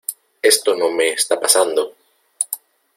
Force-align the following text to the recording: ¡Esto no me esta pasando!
¡Esto 0.51 0.75
no 0.75 0.89
me 0.89 1.09
esta 1.09 1.39
pasando! 1.39 1.93